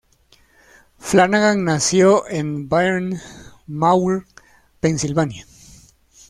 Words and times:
Flanagan 0.97 1.63
nació 1.63 2.27
en 2.27 2.67
Bryn 2.67 3.19
Mawr, 3.67 4.25
Pensilvania. 4.79 5.45